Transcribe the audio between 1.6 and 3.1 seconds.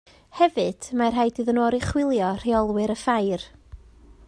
oruchwylio rheolwr y